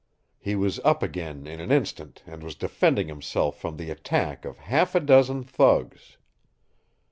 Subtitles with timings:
[0.39, 4.57] He was up again in an instant and was defending himself from the attack of
[4.57, 6.17] half a dozen thugs.